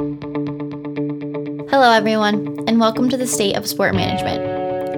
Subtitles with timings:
[0.00, 4.42] Hello, everyone, and welcome to the State of Sport Management,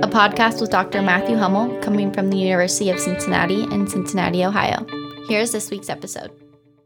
[0.04, 1.02] a podcast with Dr.
[1.02, 4.86] Matthew Hummel coming from the University of Cincinnati in Cincinnati, Ohio.
[5.26, 6.30] Here's this week's episode.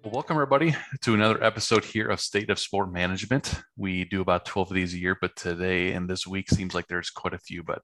[0.03, 3.61] Welcome, everybody, to another episode here of State of Sport Management.
[3.77, 6.87] We do about 12 of these a year, but today and this week seems like
[6.87, 7.63] there's quite a few.
[7.63, 7.83] But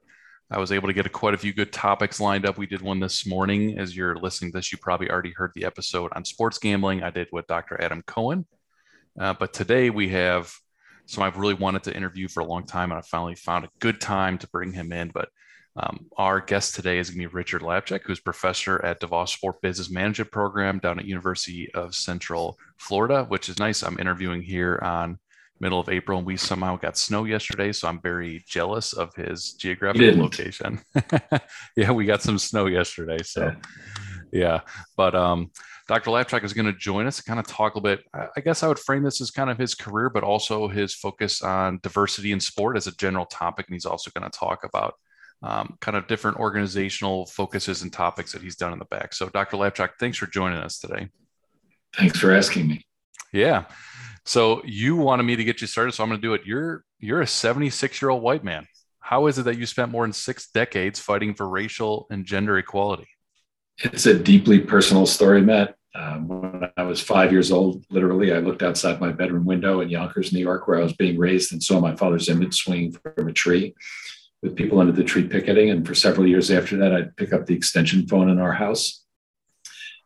[0.51, 2.57] I was able to get a, quite a few good topics lined up.
[2.57, 3.79] We did one this morning.
[3.79, 7.03] As you're listening to this, you probably already heard the episode on sports gambling.
[7.03, 7.79] I did with Dr.
[7.83, 8.46] Adam Cohen.
[9.18, 10.52] Uh, but today we have
[11.06, 13.70] someone I've really wanted to interview for a long time, and I finally found a
[13.80, 15.11] good time to bring him in.
[15.12, 15.29] But
[15.76, 19.61] um, our guest today is going to be Richard Lapchick, who's professor at DeVos Sport
[19.62, 23.82] Business Management Program down at University of Central Florida, which is nice.
[23.82, 25.18] I'm interviewing here on
[25.61, 29.53] middle of April, and we somehow got snow yesterday, so I'm very jealous of his
[29.53, 30.81] geographical location.
[31.76, 33.55] yeah, we got some snow yesterday, so
[34.33, 34.61] yeah.
[34.97, 35.53] But um,
[35.92, 36.11] Dr.
[36.11, 38.03] Lapchick is going to join us to kind of talk a bit.
[38.14, 41.42] I guess I would frame this as kind of his career, but also his focus
[41.42, 44.95] on diversity in sport as a general topic, and he's also going to talk about
[45.43, 49.12] um, kind of different organizational focuses and topics that he's done in the back.
[49.12, 49.59] So, Dr.
[49.59, 51.11] Lapchick, thanks for joining us today.
[51.95, 52.87] Thanks for asking me.
[53.31, 53.65] Yeah.
[54.25, 56.47] So you wanted me to get you started, so I'm going to do it.
[56.47, 58.67] You're you're a 76 year old white man.
[59.01, 62.56] How is it that you spent more than six decades fighting for racial and gender
[62.56, 63.09] equality?
[63.77, 65.77] It's a deeply personal story, Matt.
[65.95, 69.91] Um, when I was five years old, literally, I looked outside my bedroom window in
[69.91, 73.29] Yonkers, New York, where I was being raised, and saw my father's image swinging from
[73.29, 73.75] a tree
[74.43, 75.71] with people under the tree picketing.
[75.71, 79.05] And for several years after that, I'd pick up the extension phone in our house.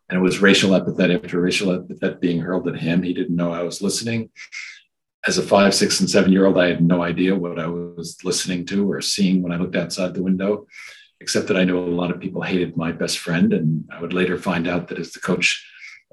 [0.08, 3.02] And it was racial epithet after racial epithet being hurled at him.
[3.02, 4.30] He didn't know I was listening.
[5.26, 8.18] As a five, six, and seven year old, I had no idea what I was
[8.22, 10.66] listening to or seeing when I looked outside the window,
[11.20, 13.52] except that I knew a lot of people hated my best friend.
[13.52, 15.64] And I would later find out that as the coach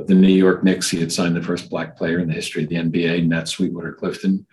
[0.08, 2.70] the New York Knicks, he had signed the first black player in the history of
[2.70, 4.46] the NBA, Nat Sweetwater Clifton.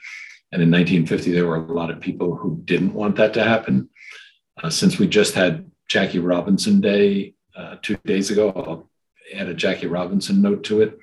[0.53, 3.89] And in 1950, there were a lot of people who didn't want that to happen.
[4.63, 8.91] Uh, since we just had Jackie Robinson Day uh, two days ago, I'll
[9.35, 10.99] add a Jackie Robinson note to it.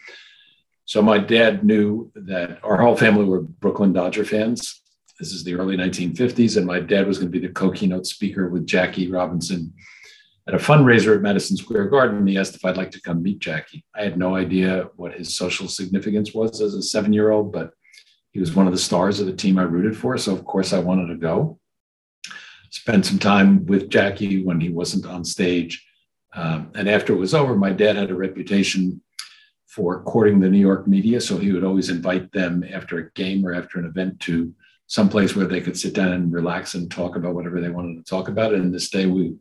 [0.86, 4.82] So my dad knew that our whole family were Brooklyn Dodger fans.
[5.20, 8.50] This is the early 1950s, and my dad was going to be the co-keynote speaker
[8.50, 9.74] with Jackie Robinson
[10.48, 12.26] at a fundraiser at Madison Square Garden.
[12.26, 13.84] He asked if I'd like to come meet Jackie.
[13.94, 17.72] I had no idea what his social significance was as a seven-year-old, but
[18.32, 20.18] he was one of the stars of the team I rooted for.
[20.18, 21.60] So, of course, I wanted to go.
[22.70, 25.86] Spent some time with Jackie when he wasn't on stage.
[26.34, 29.02] Um, and after it was over, my dad had a reputation
[29.66, 31.20] for courting the New York media.
[31.20, 34.54] So he would always invite them after a game or after an event to
[34.88, 37.98] some place where they could sit down and relax and talk about whatever they wanted
[37.98, 38.54] to talk about.
[38.54, 39.36] And this day we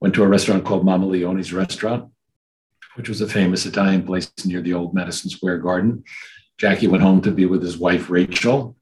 [0.00, 2.10] went to a restaurant called Mama Leone's Restaurant,
[2.94, 6.04] which was a famous Italian place near the old Madison Square Garden.
[6.58, 8.76] Jackie went home to be with his wife, Rachel.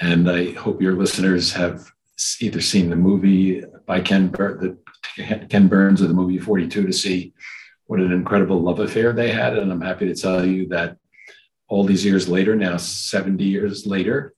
[0.00, 1.90] And I hope your listeners have
[2.40, 4.78] either seen the movie by Ken, Bur-
[5.16, 7.32] the, Ken Burns or the movie 42 to see
[7.86, 9.56] what an incredible love affair they had.
[9.56, 10.96] And I'm happy to tell you that
[11.68, 14.34] all these years later, now 70 years later,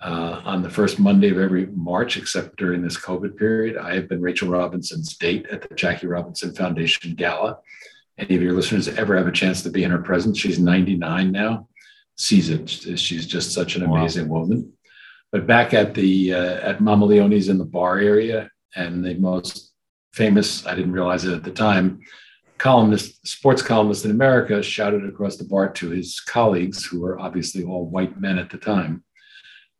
[0.00, 4.08] uh, on the first Monday of every March, except during this COVID period, I have
[4.08, 7.58] been Rachel Robinson's date at the Jackie Robinson Foundation Gala.
[8.16, 10.38] Any of your listeners ever have a chance to be in her presence?
[10.38, 11.68] She's 99 now
[12.18, 12.68] sees it.
[12.68, 14.40] She's just such an amazing wow.
[14.40, 14.72] woman.
[15.30, 19.72] But back at the uh, at Mama Leone's in the bar area, and the most
[20.12, 22.00] famous, I didn't realize it at the time,
[22.58, 27.62] columnist, sports columnist in America shouted across the bar to his colleagues, who were obviously
[27.62, 29.04] all white men at the time.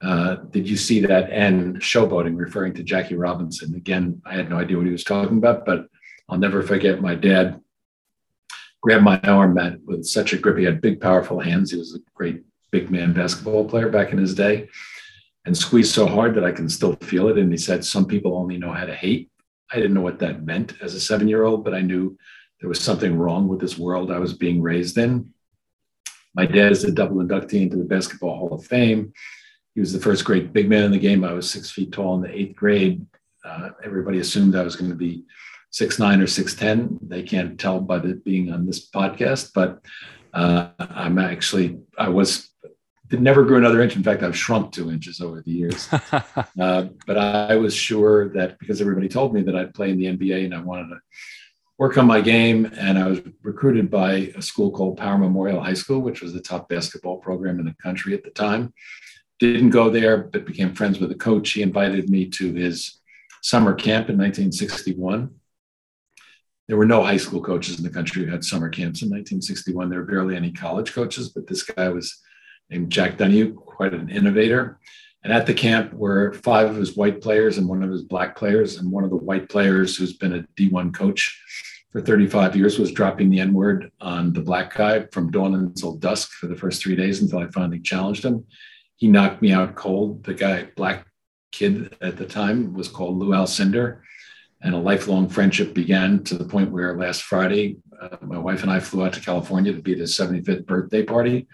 [0.00, 3.74] Uh, did you see that N showboating referring to Jackie Robinson?
[3.74, 5.86] Again, I had no idea what he was talking about, but
[6.28, 7.60] I'll never forget my dad
[8.80, 10.56] grabbed my arm Matt, with such a grip.
[10.56, 11.72] He had big, powerful hands.
[11.72, 14.68] He was a great big man basketball player back in his day
[15.44, 17.38] and squeezed so hard that I can still feel it.
[17.38, 19.30] And he said, Some people only know how to hate.
[19.72, 22.16] I didn't know what that meant as a seven year old, but I knew
[22.60, 25.32] there was something wrong with this world I was being raised in.
[26.34, 29.12] My dad is a double inductee into the Basketball Hall of Fame.
[29.78, 31.22] He was the first great big man in the game.
[31.22, 33.06] I was six feet tall in the eighth grade.
[33.44, 35.22] Uh, everybody assumed I was going to be
[35.70, 36.98] six nine or six ten.
[37.00, 39.78] They can't tell by the being on this podcast, but
[40.34, 42.50] uh, I'm actually I was
[43.12, 43.94] never grew another inch.
[43.94, 45.88] In fact, I've shrunk two inches over the years.
[46.60, 50.06] uh, but I was sure that because everybody told me that I'd play in the
[50.06, 50.98] NBA and I wanted to
[51.78, 55.74] work on my game, and I was recruited by a school called Power Memorial High
[55.74, 58.74] School, which was the top basketball program in the country at the time.
[59.38, 61.52] Didn't go there, but became friends with the coach.
[61.52, 63.00] He invited me to his
[63.42, 65.30] summer camp in 1961
[66.68, 69.88] there were no high school coaches in the country who had summer camps in 1961.
[69.88, 72.20] There were barely any college coaches, but this guy was
[72.70, 74.78] named Jack Donohue, quite an innovator.
[75.24, 78.36] And at the camp were five of his white players and one of his black
[78.36, 78.76] players.
[78.76, 81.40] And one of the white players, who's been a D1 coach
[81.90, 85.96] for 35 years, was dropping the N word on the black guy from dawn until
[85.96, 88.44] dusk for the first three days until I finally challenged him.
[88.98, 90.24] He knocked me out cold.
[90.24, 91.06] The guy, black
[91.52, 94.00] kid at the time, was called Lew Alcindor.
[94.60, 98.72] And a lifelong friendship began to the point where last Friday, uh, my wife and
[98.72, 101.46] I flew out to California to be at his 75th birthday party.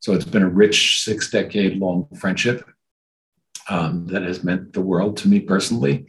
[0.00, 2.68] So it's been a rich six decade long friendship
[3.68, 6.04] um, that has meant the world to me personally.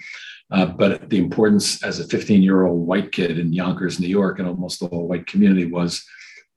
[0.51, 4.39] Uh, but the importance as a 15 year old white kid in Yonkers, New York,
[4.39, 6.03] and almost the whole white community was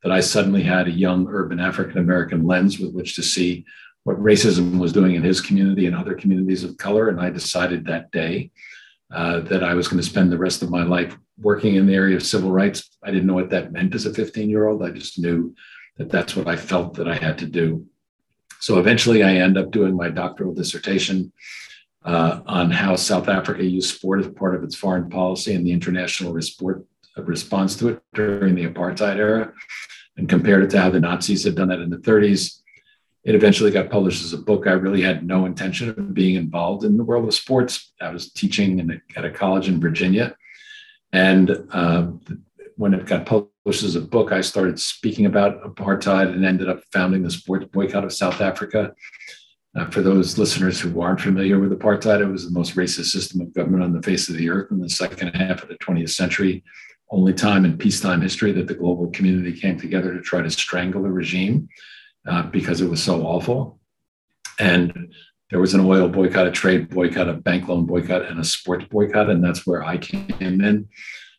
[0.03, 3.67] that I suddenly had a young urban African American lens with which to see
[4.05, 7.09] what racism was doing in his community and other communities of color.
[7.09, 8.51] And I decided that day
[9.13, 11.95] uh, that I was going to spend the rest of my life working in the
[11.95, 12.91] area of civil rights.
[13.03, 14.83] I didn't know what that meant as a 15 year old.
[14.83, 15.55] I just knew
[15.99, 17.87] that that's what I felt that I had to do.
[18.61, 21.33] So eventually, I end up doing my doctoral dissertation
[22.05, 25.73] uh, on how South Africa used sport as part of its foreign policy and the
[25.73, 26.85] international sport
[27.17, 29.53] uh, response to it during the apartheid era,
[30.17, 32.62] and compared it to how the Nazis had done that in the 30s.
[33.25, 34.67] It eventually got published as a book.
[34.67, 37.93] I really had no intention of being involved in the world of sports.
[38.01, 40.37] I was teaching a, at a college in Virginia,
[41.13, 42.09] and uh,
[42.77, 46.81] when it got published as a book, I started speaking about apartheid and ended up
[46.93, 48.93] founding the sports boycott of South Africa.
[49.75, 53.41] Uh, for those listeners who aren't familiar with apartheid, it was the most racist system
[53.41, 56.11] of government on the face of the earth in the second half of the 20th
[56.11, 56.63] century.
[57.11, 61.03] Only time in peacetime history that the global community came together to try to strangle
[61.03, 61.69] the regime
[62.27, 63.81] uh, because it was so awful.
[64.59, 65.13] And
[65.51, 68.87] there was an oil boycott, a trade boycott, a bank loan boycott, and a sports
[68.91, 69.29] boycott.
[69.31, 70.89] And that's where I came in.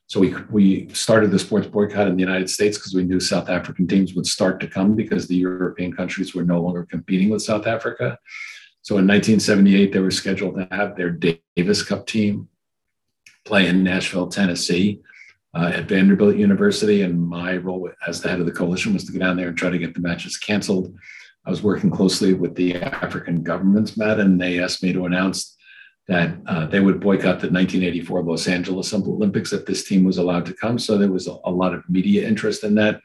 [0.07, 3.49] So we, we started the sports boycott in the United States because we knew South
[3.49, 7.41] African teams would start to come because the European countries were no longer competing with
[7.41, 8.19] South Africa.
[8.83, 11.09] So in 1978, they were scheduled to have their
[11.55, 12.49] Davis Cup team
[13.45, 15.01] play in Nashville, Tennessee.
[15.55, 19.11] Uh, at Vanderbilt University, and my role as the head of the coalition was to
[19.11, 20.91] go down there and try to get the matches canceled.
[21.45, 25.55] I was working closely with the African governments, Matt, and they asked me to announce
[26.07, 30.45] that uh, they would boycott the 1984 Los Angeles Olympics if this team was allowed
[30.45, 30.77] to come.
[30.77, 32.99] So there was a, a, lot of media interest in that.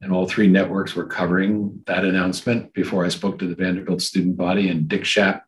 [0.00, 4.36] And all three networks were covering that announcement before I spoke to the Vanderbilt student
[4.36, 4.68] body.
[4.68, 5.42] And Dick Schaap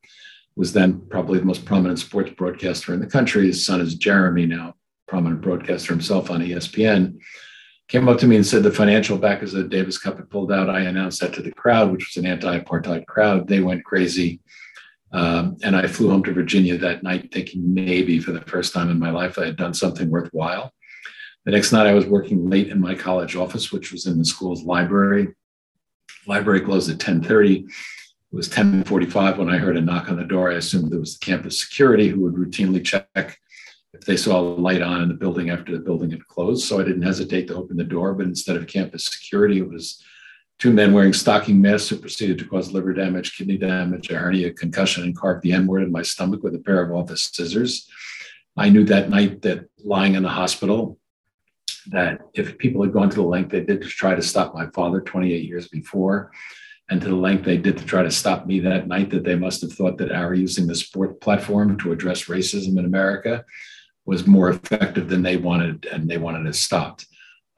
[0.55, 3.47] was then probably the most prominent sports broadcaster in the country.
[3.47, 4.75] His son is Jeremy, now
[5.13, 7.19] prominent broadcaster himself on ESPN.
[7.89, 10.51] Came up to me and said the financial backers of the Davis Cup had pulled
[10.51, 10.71] out.
[10.71, 13.47] I announced that to the crowd, which was an anti apartheid crowd.
[13.47, 14.41] They went crazy
[15.13, 18.89] um, and I flew home to Virginia that night thinking maybe for the first time
[18.89, 20.73] in my life I had done something worthwhile.
[21.45, 24.25] The next night I was working late in my college office, which was in the
[24.25, 25.35] school's library.
[26.27, 27.67] Library closed at 10:30.
[27.67, 30.51] It was 10:45 when I heard a knock on the door.
[30.51, 33.39] I assumed it was the campus security who would routinely check
[33.93, 36.67] if they saw a light on in the building after the building had closed.
[36.67, 40.03] So I didn't hesitate to open the door, but instead of campus security, it was
[40.63, 44.53] Two men wearing stocking masks who proceeded to cause liver damage, kidney damage, a hernia,
[44.53, 47.89] concussion, and carved the N word in my stomach with a pair of office scissors.
[48.57, 51.01] I knew that night that lying in the hospital,
[51.89, 54.67] that if people had gone to the length they did to try to stop my
[54.71, 56.31] father 28 years before,
[56.89, 59.35] and to the length they did to try to stop me that night, that they
[59.35, 63.45] must have thought that our using the sport platform to address racism in America
[64.05, 67.07] was more effective than they wanted, and they wanted it stopped.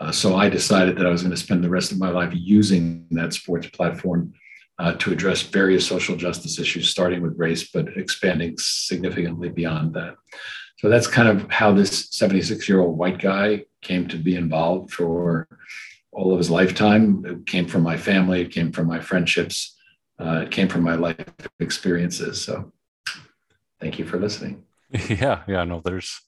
[0.01, 2.33] Uh, so I decided that I was going to spend the rest of my life
[2.35, 4.35] using that sports platform
[4.79, 10.17] uh, to address various social justice issues, starting with race, but expanding significantly beyond that.
[10.79, 14.93] So that's kind of how this 76 year old white guy came to be involved
[14.93, 15.49] for
[16.13, 17.25] all of his lifetime.
[17.25, 19.77] It came from my family, it came from my friendships,
[20.21, 21.25] uh, it came from my life
[21.61, 22.45] experiences.
[22.45, 22.73] So
[23.81, 24.65] thank you for listening.
[25.09, 26.21] Yeah, yeah, no, there's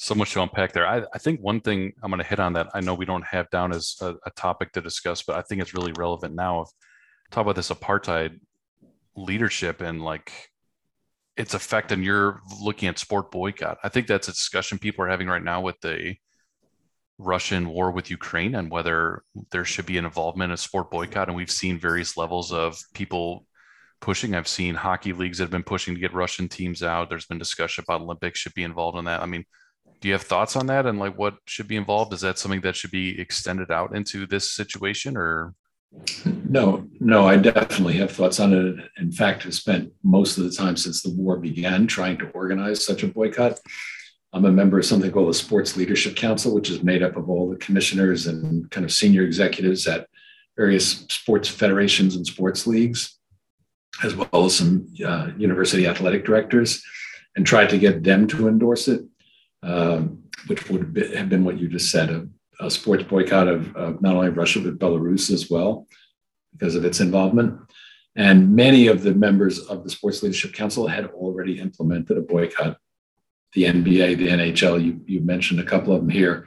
[0.00, 0.86] so much to unpack there.
[0.86, 3.26] I, I think one thing I'm going to hit on that I know we don't
[3.26, 6.62] have down as a, a topic to discuss, but I think it's really relevant now.
[6.62, 6.68] If,
[7.30, 8.38] talk about this apartheid
[9.16, 10.32] leadership and like
[11.36, 13.78] its effect and you're looking at sport boycott.
[13.82, 16.14] I think that's a discussion people are having right now with the
[17.18, 21.28] Russian war with Ukraine and whether there should be an involvement in sport boycott.
[21.28, 23.46] And we've seen various levels of people
[24.00, 24.34] pushing.
[24.34, 27.10] I've seen hockey leagues that have been pushing to get Russian teams out.
[27.10, 29.20] There's been discussion about Olympics should be involved in that.
[29.20, 29.44] I mean,
[30.00, 32.12] do you have thoughts on that and like what should be involved?
[32.12, 35.54] Is that something that should be extended out into this situation or?
[36.24, 38.90] No no i definitely have thoughts on it.
[38.98, 42.84] In fact i've spent most of the time since the war began trying to organize
[42.84, 43.58] such a boycott.
[44.34, 47.30] I'm a member of something called the sports leadership council which is made up of
[47.30, 50.06] all the commissioners and kind of senior executives at
[50.58, 53.16] various sports federations and sports leagues,
[54.02, 56.82] as well as some uh, university athletic directors,
[57.36, 59.02] and tried to get them to endorse it,
[59.62, 62.26] um, which would have been what you just said a,
[62.60, 65.86] a sports boycott of, of not only Russia, but Belarus as well,
[66.52, 67.60] because of its involvement.
[68.16, 72.78] And many of the members of the Sports Leadership Council had already implemented a boycott.
[73.54, 76.46] The NBA, the NHL, you, you mentioned a couple of them here.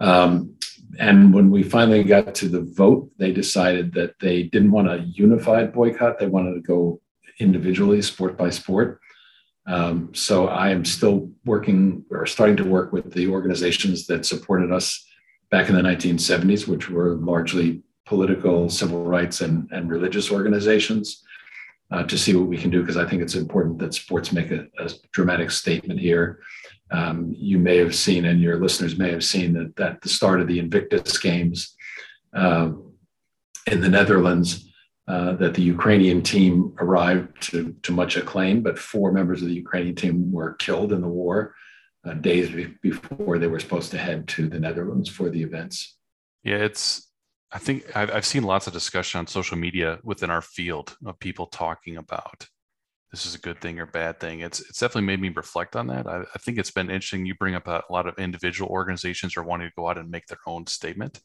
[0.00, 0.56] Um,
[0.98, 5.04] and when we finally got to the vote, they decided that they didn't want a
[5.14, 6.18] unified boycott.
[6.18, 7.00] They wanted to go
[7.38, 9.00] individually, sport by sport.
[9.66, 14.70] Um, so I am still working or starting to work with the organizations that supported
[14.72, 15.04] us
[15.50, 21.24] back in the 1970s, which were largely political, civil rights, and, and religious organizations
[21.90, 24.50] uh, to see what we can do, because I think it's important that sports make
[24.50, 26.40] a, a dramatic statement here.
[26.92, 30.40] Um, you may have seen, and your listeners may have seen, that at the start
[30.40, 31.74] of the Invictus Games
[32.32, 32.70] uh,
[33.66, 34.68] in the Netherlands,
[35.08, 39.54] uh, that the Ukrainian team arrived to, to much acclaim, but four members of the
[39.54, 41.54] Ukrainian team were killed in the war
[42.04, 42.50] uh, days
[42.82, 45.96] before they were supposed to head to the Netherlands for the events.
[46.42, 47.10] Yeah, it's.
[47.52, 51.18] I think I've, I've seen lots of discussion on social media within our field of
[51.20, 52.48] people talking about
[53.16, 54.40] this is a good thing or bad thing.
[54.40, 56.06] It's it's definitely made me reflect on that.
[56.06, 57.24] I, I think it's been interesting.
[57.24, 60.10] You bring up a, a, lot of individual organizations are wanting to go out and
[60.10, 61.20] make their own statement.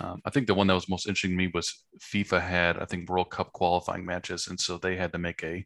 [0.00, 2.84] Um, I think the one that was most interesting to me was FIFA had I
[2.84, 5.64] think World Cup qualifying matches, and so they had to make a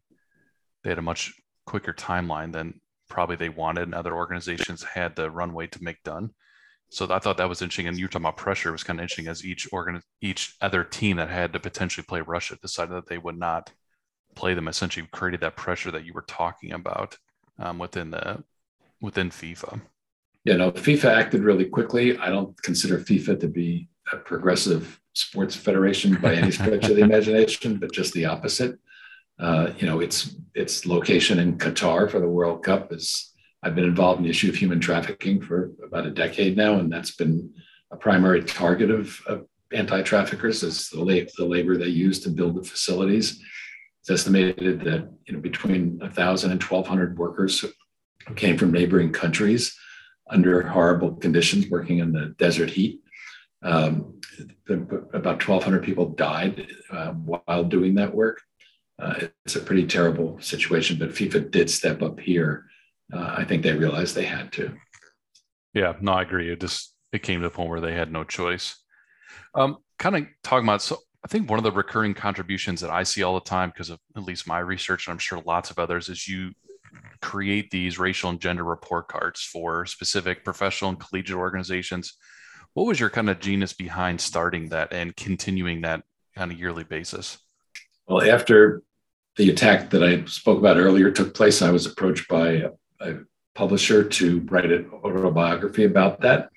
[0.83, 1.35] they had a much
[1.67, 6.31] quicker timeline than probably they wanted, and other organizations had the runway to make done.
[6.91, 7.89] So I thought that was interesting.
[7.89, 8.73] And you were talking about pressure.
[8.73, 12.21] Was kind of interesting as each organ, each other team that had to potentially play
[12.21, 13.73] Russia decided that they would not
[14.35, 14.69] play them.
[14.69, 17.19] Essentially, created that pressure that you were talking about
[17.59, 18.45] um, within the
[19.01, 19.81] within FIFA.
[20.45, 22.17] Yeah, no, FIFA acted really quickly.
[22.19, 27.03] I don't consider FIFA to be a progressive sports federation by any stretch of the
[27.03, 28.79] imagination, but just the opposite.
[29.39, 33.31] Uh, you know, its its location in Qatar for the World Cup is.
[33.63, 36.93] I've been involved in the issue of human trafficking for about a decade now, and
[36.93, 37.51] that's been
[37.91, 42.57] a primary target of, of anti-traffickers is the, la- the labor they use to build
[42.57, 43.43] the facilities.
[44.01, 47.65] It's estimated that you know between 1,000 and 1,200 workers
[48.37, 49.77] came from neighboring countries
[50.31, 53.01] under horrible conditions, working in the desert heat.
[53.65, 54.21] Um,
[54.69, 58.41] about 1,200 people died uh, while doing that work.
[58.99, 62.67] Uh, it's a pretty terrible situation, but FIFA did step up here.
[63.13, 64.75] Uh, I think they realized they had to.
[65.73, 66.53] Yeah, no, I agree.
[66.53, 68.77] It just it came to the point where they had no choice.
[69.55, 73.03] Um, kind of talking about so I think one of the recurring contributions that I
[73.03, 75.79] see all the time, because of at least my research, and I'm sure lots of
[75.79, 76.53] others, is you
[77.23, 82.19] create these racial and gender report cards for specific professional and collegiate organizations.
[82.75, 86.03] What was your kind of genius behind starting that and continuing that
[86.37, 87.39] on a yearly basis?
[88.07, 88.83] Well, after
[89.37, 93.15] the attack that I spoke about earlier took place, I was approached by a, a
[93.55, 96.51] publisher to write an autobiography about that.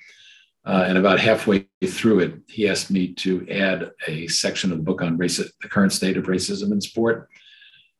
[0.65, 4.83] Uh, and about halfway through it, he asked me to add a section of the
[4.83, 7.29] book on race, the current state of racism in sport.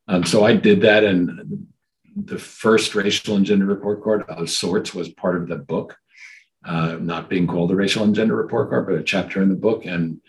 [0.09, 1.67] Um, so I did that, and
[2.15, 5.95] the first racial and gender report card of sorts was part of the book,
[6.67, 9.55] uh, not being called a racial and gender report card, but a chapter in the
[9.55, 9.86] book.
[9.86, 10.19] And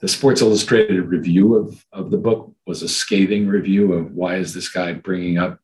[0.00, 4.52] the Sports Illustrated review of, of the book was a scathing review of why is
[4.52, 5.60] this guy bringing up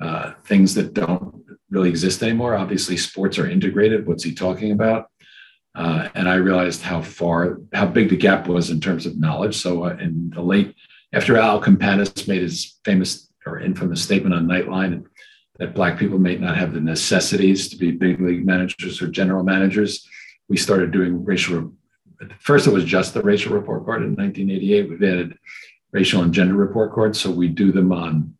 [0.00, 2.54] uh, things that don't really exist anymore.
[2.54, 4.06] Obviously, sports are integrated.
[4.06, 5.10] What's he talking about?
[5.74, 9.56] Uh, and I realized how far, how big the gap was in terms of knowledge.
[9.56, 10.74] So uh, in the late,
[11.12, 15.04] after Al Campanis made his famous or infamous statement on Nightline
[15.58, 19.42] that Black people may not have the necessities to be big league managers or general
[19.42, 20.06] managers,
[20.48, 21.72] we started doing racial.
[22.38, 24.90] First, it was just the racial report card in 1988.
[24.90, 25.38] We've added
[25.92, 27.20] racial and gender report cards.
[27.20, 28.34] So we do them on,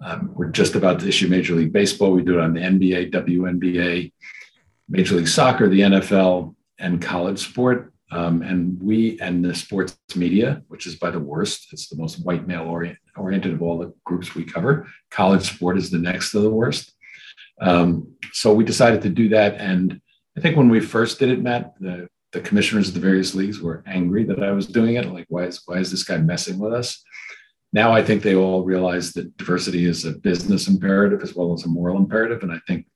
[0.00, 2.12] um, we're just about to issue Major League Baseball.
[2.12, 4.12] We do it on the NBA, WNBA,
[4.88, 7.92] Major League Soccer, the NFL, and college sport.
[8.10, 12.24] Um, and we and the sports media, which is by the worst, it's the most
[12.24, 14.86] white male orient, oriented of all the groups we cover.
[15.10, 16.92] College sport is the next to the worst.
[17.60, 19.56] Um, so we decided to do that.
[19.56, 20.00] And
[20.36, 23.60] I think when we first did it, Matt, the, the commissioners of the various leagues
[23.60, 25.06] were angry that I was doing it.
[25.06, 27.02] Like, why is, why is this guy messing with us?
[27.72, 31.64] Now I think they all realize that diversity is a business imperative as well as
[31.64, 32.42] a moral imperative.
[32.42, 32.86] And I think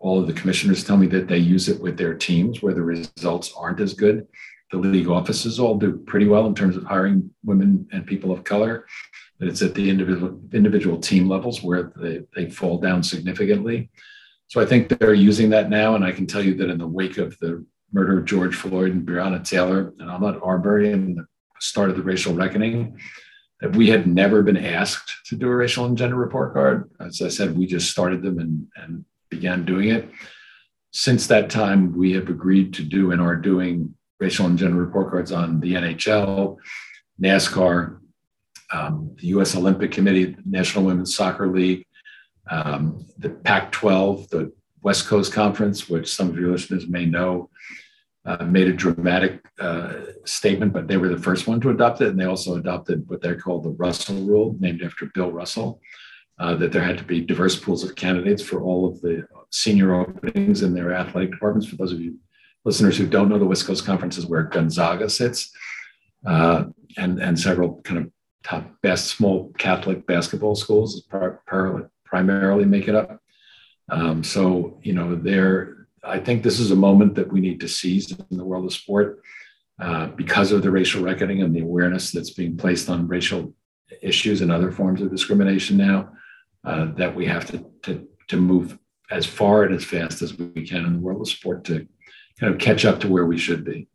[0.00, 2.82] all of the commissioners tell me that they use it with their teams where the
[2.82, 4.26] results aren't as good.
[4.70, 8.44] The league offices all do pretty well in terms of hiring women and people of
[8.44, 8.86] color.
[9.40, 13.90] It's at the individual individual team levels where they, they fall down significantly.
[14.48, 15.94] So I think they're using that now.
[15.94, 18.92] And I can tell you that in the wake of the murder of George Floyd
[18.92, 21.26] and Breonna Taylor and Ahmaud Arbery and the
[21.60, 22.98] start of the racial reckoning,
[23.60, 26.90] that we had never been asked to do a racial and gender report card.
[27.00, 30.08] As I said, we just started them and, and began doing it.
[30.92, 35.10] Since that time, we have agreed to do and are doing racial and gender report
[35.10, 36.56] cards on the NHL,
[37.22, 37.97] NASCAR,
[38.72, 39.56] um, the U.S.
[39.56, 41.86] Olympic Committee, National Women's Soccer League,
[42.50, 47.50] um, the Pac 12, the West Coast Conference, which some of your listeners may know,
[48.24, 49.92] uh, made a dramatic uh,
[50.24, 52.08] statement, but they were the first one to adopt it.
[52.08, 55.80] And they also adopted what they're called the Russell Rule, named after Bill Russell,
[56.38, 59.94] uh, that there had to be diverse pools of candidates for all of the senior
[59.94, 61.68] openings in their athletic departments.
[61.68, 62.18] For those of you
[62.64, 65.50] listeners who don't know, the West Coast Conference is where Gonzaga sits,
[66.26, 66.64] uh,
[66.96, 68.12] and, and several kind of
[68.44, 71.02] top best small Catholic basketball schools
[72.04, 73.20] primarily make it up.
[73.90, 77.68] Um, so, you know, there, I think this is a moment that we need to
[77.68, 79.22] seize in the world of sport
[79.80, 83.54] uh, because of the racial reckoning and the awareness that's being placed on racial
[84.02, 86.10] issues and other forms of discrimination now,
[86.64, 88.78] uh, that we have to, to, to move
[89.10, 91.86] as far and as fast as we can in the world of sport to
[92.38, 93.88] kind of catch up to where we should be.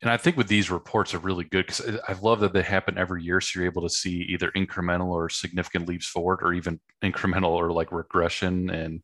[0.00, 2.96] And I think with these reports are really good because I love that they happen
[2.96, 3.40] every year.
[3.40, 7.72] So you're able to see either incremental or significant leaps forward, or even incremental or
[7.72, 9.02] like regression and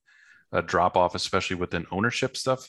[0.53, 2.69] a drop off, especially within ownership stuff.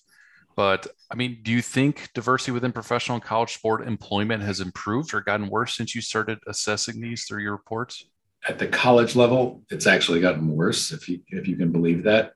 [0.55, 5.13] But I mean, do you think diversity within professional and college sport employment has improved
[5.13, 8.05] or gotten worse since you started assessing these through your reports?
[8.47, 12.33] At the college level, it's actually gotten worse, if you if you can believe that.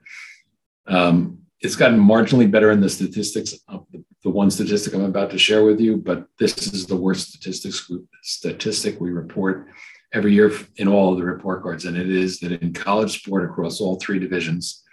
[0.85, 5.31] Um, it's gotten marginally better in the statistics of the, the, one statistic I'm about
[5.31, 7.89] to share with you, but this is the worst statistics
[8.21, 9.67] statistic we report
[10.13, 13.49] every year in all of the report cards, and it is that in college sport
[13.49, 14.83] across all three divisions,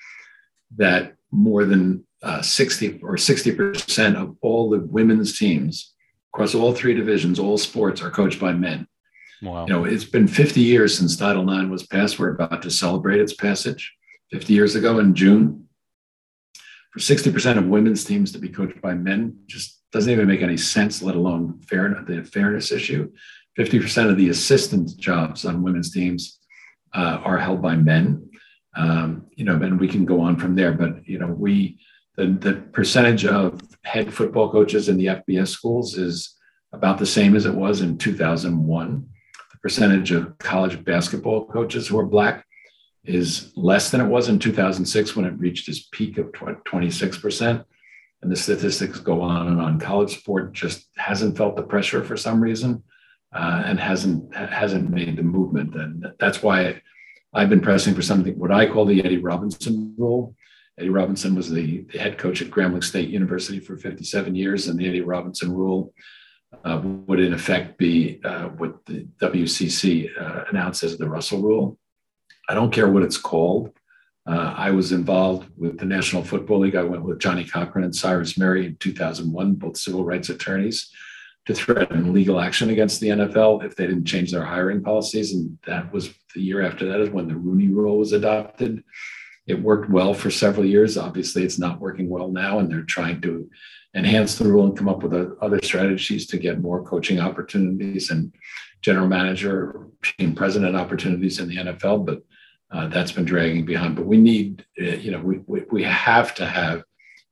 [0.76, 5.94] that more than uh, 60 or 60 percent of all the women's teams
[6.32, 8.86] across all three divisions, all sports, are coached by men.
[9.42, 9.66] Wow.
[9.66, 12.18] You know, it's been 50 years since Title IX was passed.
[12.18, 13.94] We're about to celebrate its passage.
[14.32, 15.65] 50 years ago in June,
[16.96, 20.56] for 60% of women's teams to be coached by men just doesn't even make any
[20.56, 23.12] sense, let alone fair, the fairness issue.
[23.58, 26.38] 50% of the assistant jobs on women's teams
[26.94, 28.30] uh, are held by men.
[28.74, 31.78] Um, you know, and we can go on from there, but you know, we
[32.16, 36.34] the, the percentage of head football coaches in the FBS schools is
[36.72, 39.06] about the same as it was in 2001.
[39.52, 42.45] The percentage of college basketball coaches who are black
[43.06, 47.64] is less than it was in 2006 when it reached its peak of 26%.
[48.22, 49.78] And the statistics go on and on.
[49.78, 52.82] College sport just hasn't felt the pressure for some reason
[53.32, 55.74] uh, and hasn't hasn't made the movement.
[55.74, 56.80] And that's why
[57.34, 60.34] I've been pressing for something what I call the Eddie Robinson rule.
[60.78, 64.78] Eddie Robinson was the, the head coach at Grambling State University for 57 years, and
[64.78, 65.92] the Eddie Robinson rule
[66.64, 71.78] uh, would in effect be uh, what the WCC uh, announced as the Russell Rule.
[72.48, 73.72] I don't care what it's called.
[74.26, 76.74] Uh, I was involved with the National Football League.
[76.74, 80.90] I went with Johnnie Cochran and Cyrus Mehri in 2001, both civil rights attorneys,
[81.46, 85.32] to threaten legal action against the NFL if they didn't change their hiring policies.
[85.32, 88.82] And that was the year after that is when the Rooney Rule was adopted.
[89.46, 90.98] It worked well for several years.
[90.98, 93.48] Obviously, it's not working well now, and they're trying to
[93.94, 98.34] enhance the rule and come up with other strategies to get more coaching opportunities and
[98.82, 99.86] general manager,
[100.18, 102.04] team president opportunities in the NFL.
[102.04, 102.22] But
[102.70, 103.96] uh, that's been dragging behind.
[103.96, 106.84] But we need, uh, you know, we, we, we have to have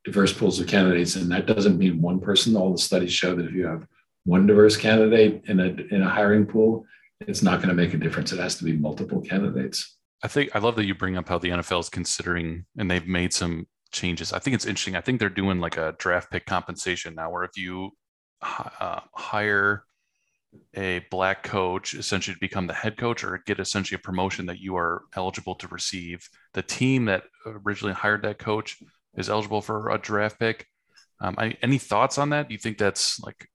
[0.04, 2.56] diverse pools of candidates, and that doesn't mean one person.
[2.56, 3.86] All the studies show that if you have
[4.24, 6.86] one diverse candidate in a in a hiring pool,
[7.20, 8.32] it's not going to make a difference.
[8.32, 9.96] It has to be multiple candidates.
[10.22, 13.06] I think I love that you bring up how the NFL is considering, and they've
[13.06, 14.32] made some changes.
[14.32, 14.96] I think it's interesting.
[14.96, 17.90] I think they're doing like a draft pick compensation now, where if you
[18.80, 19.84] uh, hire
[20.74, 24.60] a black coach essentially to become the head coach or get essentially a promotion that
[24.60, 26.28] you are eligible to receive.
[26.52, 28.82] The team that originally hired that coach
[29.16, 30.66] is eligible for a draft pick.
[31.20, 32.48] Um, I, any thoughts on that?
[32.48, 33.48] Do you think that's like,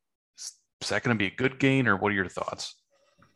[0.82, 2.76] is that going to be a good gain or what are your thoughts?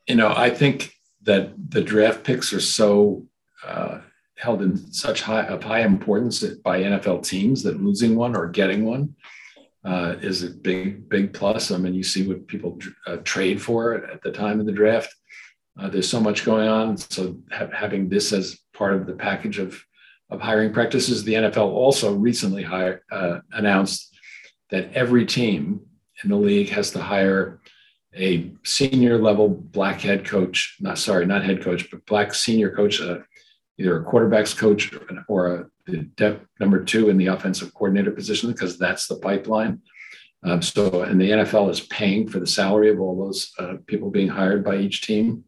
[0.08, 3.26] You know, I think that the draft picks are so
[3.66, 4.00] uh,
[4.38, 8.86] held in such high of high importance by NFL teams that losing one or getting
[8.86, 9.16] one
[9.86, 11.72] uh, is a big, big plus.
[11.72, 15.14] I mean, you see what people uh, trade for at the time of the draft.
[15.78, 16.98] Uh, there's so much going on.
[16.98, 19.82] So ha- having this as part of the package of,
[20.30, 24.16] of hiring practices, the NFL also recently hired, uh, announced
[24.70, 25.82] that every team
[26.24, 27.60] in the league has to hire
[28.16, 33.02] a senior level black head coach, not sorry, not head coach, but black senior coach,
[33.02, 33.18] uh,
[33.80, 34.94] either a quarterbacks coach
[35.28, 39.82] or a the depth number two in the offensive coordinator position because that's the pipeline.
[40.46, 44.10] Um, so, and the NFL is paying for the salary of all those uh, people
[44.10, 45.44] being hired by each team,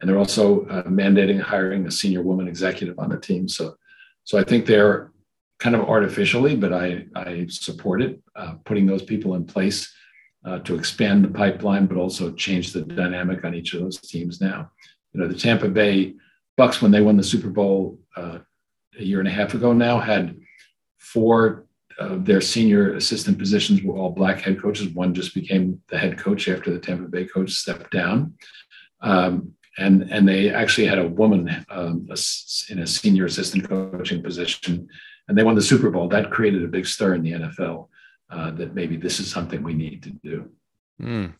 [0.00, 3.48] and they're also uh, mandating hiring a senior woman executive on the team.
[3.48, 3.76] So,
[4.24, 5.10] so I think they're
[5.58, 9.92] kind of artificially, but I I support it, uh, putting those people in place
[10.44, 14.40] uh, to expand the pipeline, but also change the dynamic on each of those teams.
[14.40, 14.70] Now,
[15.12, 16.14] you know, the Tampa Bay
[16.58, 18.40] Bucks when they won the Super Bowl uh,
[18.98, 20.38] a year and a half ago now had
[20.98, 21.64] four
[21.98, 24.88] of their senior assistant positions were all black head coaches.
[24.88, 28.34] One just became the head coach after the Tampa Bay coach stepped down.
[29.00, 32.08] Um, and, and they actually had a woman um,
[32.70, 34.88] in a senior assistant coaching position,
[35.28, 36.08] and they won the Super Bowl.
[36.08, 37.88] That created a big stir in the NFL
[38.30, 40.50] uh, that maybe this is something we need to do.
[41.00, 41.34] Mm.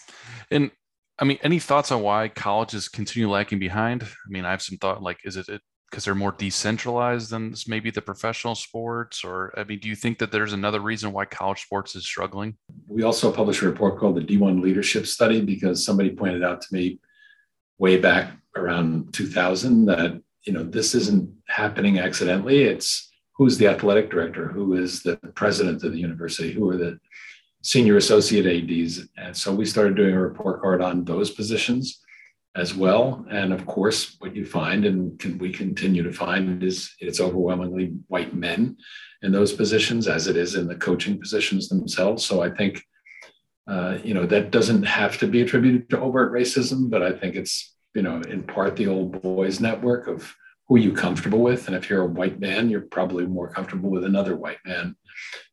[0.52, 0.70] And
[1.18, 4.02] I mean, any thoughts on why colleges continue lagging behind?
[4.02, 5.46] I mean, I have some thought like, is it,
[5.90, 9.24] because they're more decentralized than maybe the professional sports?
[9.24, 12.56] Or, I mean, do you think that there's another reason why college sports is struggling?
[12.86, 16.68] We also published a report called the D1 Leadership Study because somebody pointed out to
[16.72, 17.00] me
[17.78, 22.64] way back around 2000 that, you know, this isn't happening accidentally.
[22.64, 26.98] It's who's the athletic director, who is the president of the university, who are the
[27.68, 29.08] senior associate ADs.
[29.18, 32.00] And so we started doing a report card on those positions
[32.56, 33.26] as well.
[33.30, 37.92] And of course, what you find, and can, we continue to find, is it's overwhelmingly
[38.06, 38.78] white men
[39.20, 42.24] in those positions, as it is in the coaching positions themselves.
[42.24, 42.82] So I think,
[43.66, 47.36] uh, you know, that doesn't have to be attributed to overt racism, but I think
[47.36, 50.34] it's, you know, in part the old boys network of
[50.68, 53.90] who are you comfortable with, and if you're a white man, you're probably more comfortable
[53.90, 54.96] with another white man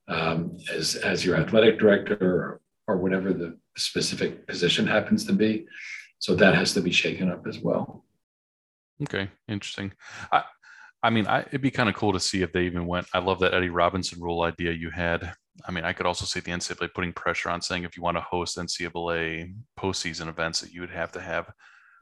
[0.08, 5.66] um, as as your athletic director or, or whatever the specific position happens to be.
[6.20, 8.06] So that has to be shaken up as well.
[9.04, 9.92] Okay, interesting.
[10.32, 10.44] I,
[11.04, 13.08] I mean, I, it'd be kind of cool to see if they even went.
[13.14, 15.34] I love that Eddie Robinson rule idea you had.
[15.68, 18.18] I mean, I could also see the NCAA putting pressure on saying if you want
[18.18, 21.52] to host NCAA postseason events, that you would have to have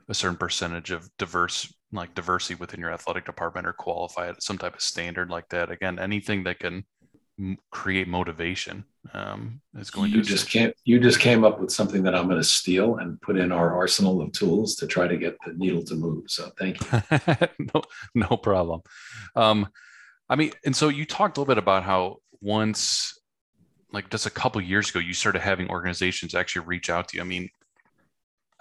[0.10, 4.58] a certain percentage of diverse, like diversity within your athletic department, or qualify at some
[4.58, 5.72] type of standard like that.
[5.72, 6.86] Again, anything that can
[7.72, 11.00] create motivation um, is going you to just can't you.
[11.00, 14.22] just came up with something that i'm going to steal and put in our arsenal
[14.22, 17.48] of tools to try to get the needle to move so thank you.
[17.74, 17.82] No,
[18.14, 18.82] no problem.
[19.36, 19.68] Um,
[20.30, 23.20] i mean and so you talked a little bit about how once
[23.92, 27.22] like just a couple years ago you started having organizations actually reach out to you.
[27.22, 27.50] I mean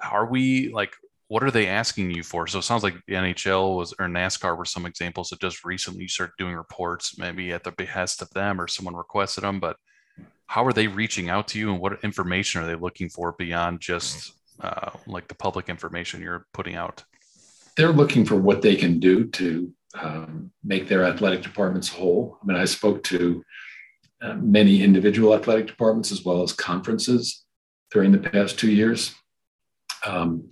[0.03, 0.95] are we like
[1.33, 2.47] what are they asking you for?
[2.47, 6.07] So it sounds like the NHL was or NASCAR were some examples that just recently
[6.07, 9.59] started doing reports, maybe at the behest of them or someone requested them.
[9.59, 9.79] But
[10.45, 13.81] how are they reaching out to you, and what information are they looking for beyond
[13.81, 17.03] just uh, like the public information you're putting out?
[17.79, 22.37] They're looking for what they can do to um, make their athletic departments whole.
[22.43, 23.43] I mean, I spoke to
[24.21, 27.47] uh, many individual athletic departments as well as conferences
[27.91, 29.15] during the past two years.
[30.05, 30.51] Um,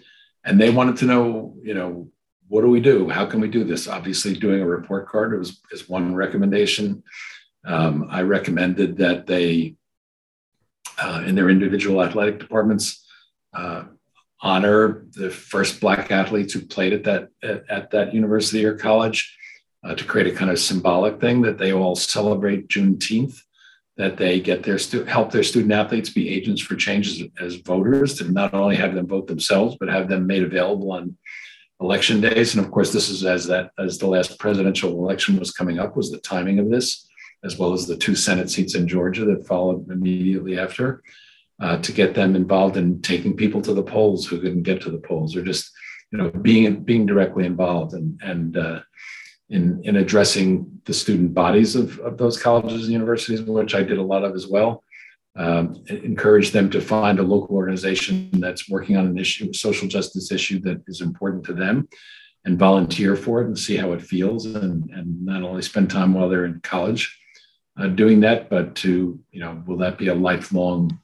[0.51, 2.09] and they wanted to know, you know,
[2.49, 3.09] what do we do?
[3.09, 3.87] How can we do this?
[3.87, 7.05] Obviously, doing a report card was is one recommendation.
[7.65, 9.77] Um, I recommended that they,
[11.01, 13.07] uh, in their individual athletic departments,
[13.55, 13.85] uh,
[14.43, 19.33] honor the first Black athletes who played at that at, at that university or college,
[19.85, 23.41] uh, to create a kind of symbolic thing that they all celebrate Juneteenth
[24.01, 28.15] that they get their stu- help their student athletes be agents for changes as voters
[28.15, 31.15] to not only have them vote themselves but have them made available on
[31.81, 32.55] election days.
[32.55, 35.97] And of course this is as that as the last presidential election was coming up
[35.97, 37.07] was the timing of this
[37.45, 41.03] as well as the two senate seats in georgia that followed immediately after
[41.63, 44.91] uh, to get them involved in taking people to the polls who couldn't get to
[44.91, 45.71] the polls or just
[46.11, 48.81] you know being being directly involved and and uh,
[49.51, 53.99] in, in addressing the student bodies of, of those colleges and universities, which I did
[53.99, 54.83] a lot of as well.
[55.37, 59.87] Um, encourage them to find a local organization that's working on an issue, a social
[59.87, 61.89] justice issue that is important to them,
[62.45, 66.13] and volunteer for it and see how it feels, and, and not only spend time
[66.13, 67.17] while they're in college
[67.79, 70.99] uh, doing that, but to, you know, will that be a lifelong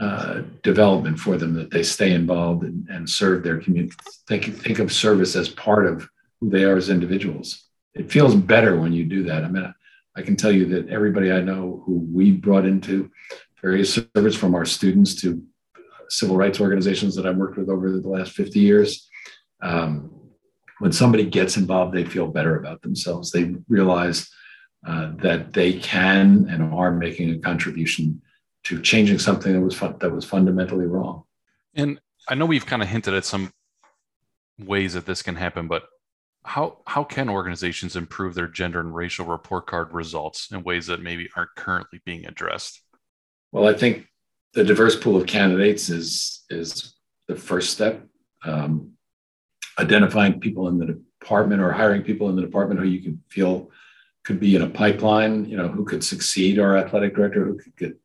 [0.00, 3.94] uh, development for them that they stay involved and, and serve their community?
[4.28, 6.08] Think, think of service as part of
[6.40, 7.65] who they are as individuals
[7.96, 9.44] it feels better when you do that.
[9.44, 9.74] I mean,
[10.16, 13.10] I can tell you that everybody I know who we brought into
[13.62, 15.42] various service from our students to
[16.08, 19.08] civil rights organizations that I've worked with over the last 50 years,
[19.62, 20.10] um,
[20.78, 23.30] when somebody gets involved, they feel better about themselves.
[23.30, 24.28] They realize
[24.86, 28.20] uh, that they can and are making a contribution
[28.64, 31.24] to changing something that was that was fundamentally wrong.
[31.74, 33.52] And I know we've kind of hinted at some
[34.58, 35.84] ways that this can happen, but
[36.46, 41.02] how how can organizations improve their gender and racial report card results in ways that
[41.02, 42.80] maybe aren't currently being addressed?
[43.50, 44.06] Well, I think
[44.54, 46.94] the diverse pool of candidates is is
[47.26, 48.06] the first step.
[48.44, 48.92] Um,
[49.78, 50.86] identifying people in the
[51.20, 53.70] department or hiring people in the department who you can feel
[54.24, 55.46] could be in a pipeline.
[55.46, 57.98] You know, who could succeed our athletic director, who could get,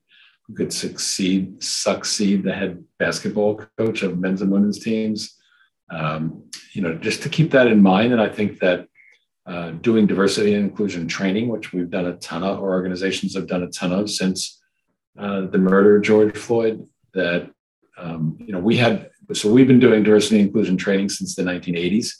[0.47, 5.37] who could succeed succeed the head basketball coach of men's and women's teams
[5.91, 8.13] um, you know, just to keep that in mind.
[8.13, 8.87] And I think that
[9.45, 13.47] uh, doing diversity and inclusion training, which we've done a ton of, or organizations have
[13.47, 14.61] done a ton of since
[15.19, 17.49] uh, the murder of George Floyd, that,
[17.97, 21.43] um, you know, we had, so we've been doing diversity and inclusion training since the
[21.43, 22.13] 1980s.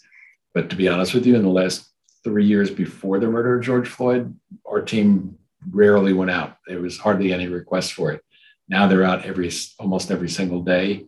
[0.54, 1.90] But to be honest with you, in the last
[2.24, 5.38] three years before the murder of George Floyd, our team
[5.70, 6.58] rarely went out.
[6.68, 8.22] There was hardly any requests for it.
[8.68, 11.06] Now they're out every almost every single day.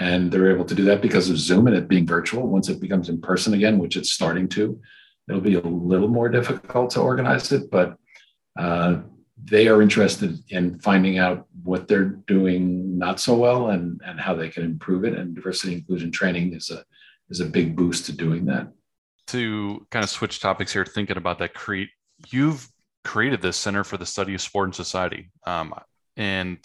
[0.00, 2.48] And they're able to do that because of Zoom and it being virtual.
[2.48, 4.80] Once it becomes in person again, which it's starting to,
[5.28, 7.70] it'll be a little more difficult to organize it.
[7.70, 7.98] But
[8.58, 9.02] uh,
[9.44, 14.34] they are interested in finding out what they're doing not so well and, and how
[14.34, 15.14] they can improve it.
[15.14, 16.82] And diversity inclusion training is a
[17.28, 18.72] is a big boost to doing that.
[19.28, 21.90] To kind of switch topics here, thinking about that, create
[22.30, 22.66] you've
[23.04, 25.74] created this Center for the Study of Sport and Society, um,
[26.16, 26.58] and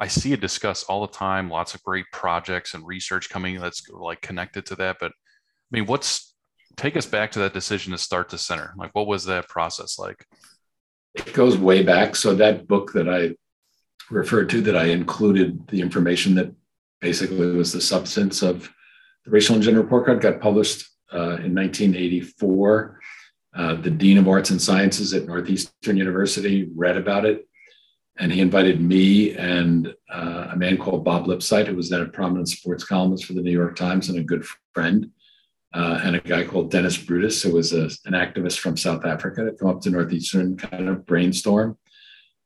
[0.00, 1.50] I see it discussed all the time.
[1.50, 4.96] Lots of great projects and research coming that's like connected to that.
[5.00, 6.34] But I mean, what's
[6.76, 8.72] take us back to that decision to start the center?
[8.76, 10.24] Like, what was that process like?
[11.14, 12.14] It goes way back.
[12.16, 13.34] So that book that I
[14.10, 16.54] referred to, that I included the information that
[17.00, 18.70] basically was the substance of
[19.24, 23.00] the racial and gender report card, got published uh, in 1984.
[23.56, 27.47] Uh, the dean of arts and sciences at Northeastern University read about it
[28.18, 32.06] and he invited me and uh, a man called Bob Lipsyte, who was then a
[32.06, 35.10] prominent sports columnist for the New York Times and a good friend,
[35.74, 39.44] uh, and a guy called Dennis Brutus, who was a, an activist from South Africa,
[39.44, 41.78] to come up to Northeastern kind of brainstorm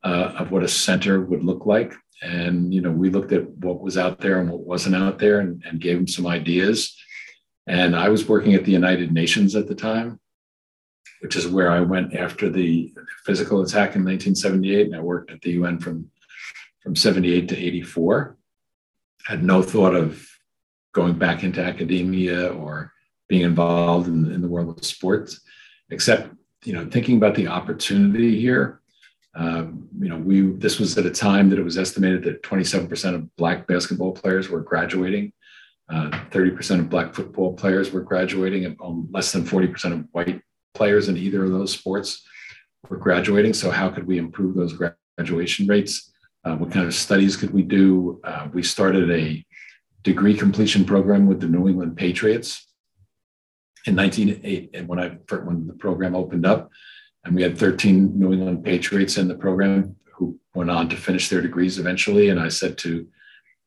[0.04, 1.94] uh, of what a center would look like.
[2.20, 5.40] And you know, we looked at what was out there and what wasn't out there,
[5.40, 6.94] and, and gave him some ideas.
[7.66, 10.20] And I was working at the United Nations at the time,
[11.22, 12.92] which is where I went after the
[13.24, 14.86] physical attack in 1978.
[14.86, 16.10] And I worked at the UN from,
[16.82, 18.36] from 78 to 84.
[19.26, 20.26] Had no thought of
[20.92, 22.92] going back into academia or
[23.28, 25.40] being involved in, in the world of sports,
[25.90, 26.28] except,
[26.64, 28.80] you know, thinking about the opportunity here.
[29.36, 33.14] Um, you know, we this was at a time that it was estimated that 27%
[33.14, 35.32] of black basketball players were graduating.
[35.88, 40.42] Uh, 30% of black football players were graduating, and um, less than 40% of white
[40.74, 42.24] players in either of those sports
[42.88, 43.54] were graduating.
[43.54, 44.74] So, how could we improve those
[45.18, 46.12] graduation rates?
[46.44, 48.20] Uh, what kind of studies could we do?
[48.24, 49.44] Uh, we started a
[50.02, 52.66] degree completion program with the New England Patriots
[53.86, 55.08] in 1908, and when I
[55.44, 56.70] when the program opened up,
[57.24, 61.28] and we had 13 New England Patriots in the program who went on to finish
[61.28, 62.28] their degrees eventually.
[62.28, 63.06] And I said to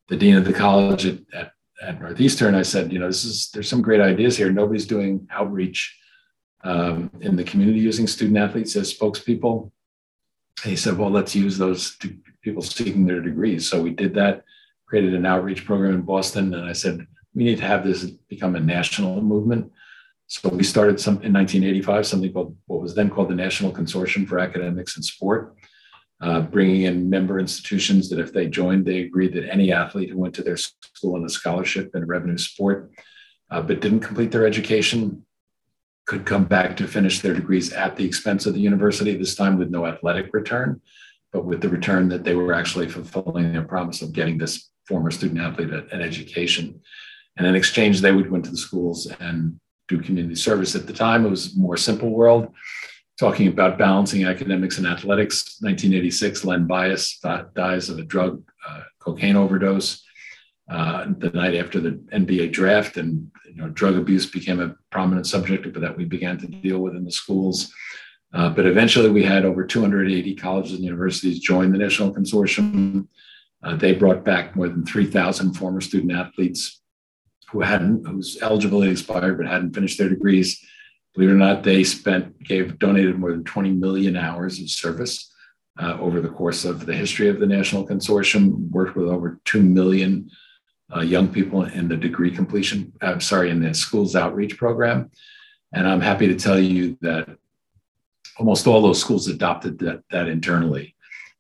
[0.07, 3.49] the dean of the college at, at, at Northeastern, I said, you know, this is
[3.51, 4.51] there's some great ideas here.
[4.51, 5.97] Nobody's doing outreach
[6.65, 9.71] um, in the community using student athletes as spokespeople.
[10.63, 11.97] And he said, well, let's use those
[12.41, 13.69] people seeking their degrees.
[13.69, 14.43] So we did that,
[14.87, 16.53] created an outreach program in Boston.
[16.53, 19.71] And I said, we need to have this become a national movement.
[20.27, 24.27] So we started some in 1985, something called what was then called the National Consortium
[24.27, 25.55] for Academics and Sport,
[26.19, 30.17] uh, bringing in member institutions that if they joined, they agreed that any athlete who
[30.17, 32.89] went to their school on a scholarship in a revenue sport,
[33.51, 35.24] uh, but didn't complete their education
[36.05, 39.57] could come back to finish their degrees at the expense of the university, this time
[39.57, 40.81] with no athletic return,
[41.33, 45.09] but with the return that they were actually fulfilling their promise of getting this former
[45.09, 46.79] student athlete an education.
[47.37, 50.75] And in exchange, they would go into the schools and do community service.
[50.75, 52.53] At the time, it was a more simple world,
[53.19, 55.57] talking about balancing academics and athletics.
[55.61, 57.19] 1986, Len Bias
[57.55, 60.04] dies of a drug uh, cocaine overdose
[60.69, 65.27] uh, the night after the NBA draft, and you know, drug abuse became a prominent
[65.27, 67.71] subject that we began to deal with in the schools.
[68.33, 73.07] Uh, but eventually, we had over 280 colleges and universities join the National Consortium.
[73.63, 76.81] Uh, they brought back more than 3,000 former student athletes
[77.51, 80.59] who hadn't, whose eligibility expired but hadn't finished their degrees.
[81.13, 85.31] Believe it or not, they spent, gave, donated more than 20 million hours of service
[85.79, 88.69] uh, over the course of the history of the National Consortium.
[88.71, 90.29] Worked with over 2 million
[90.95, 95.11] uh, young people in the degree completion, I'm sorry, in the schools outreach program.
[95.73, 97.37] And I'm happy to tell you that
[98.37, 100.95] almost all those schools adopted that, that internally.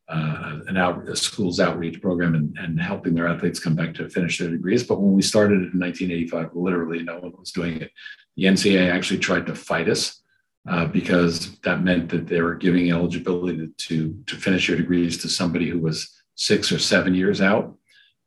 [0.07, 4.09] uh, an out, a school's outreach program and, and helping their athletes come back to
[4.09, 4.83] finish their degrees.
[4.83, 7.91] But when we started in 1985, literally no one was doing it.
[8.35, 10.21] The NCAA actually tried to fight us
[10.69, 15.29] uh, because that meant that they were giving eligibility to, to finish your degrees to
[15.29, 17.75] somebody who was six or seven years out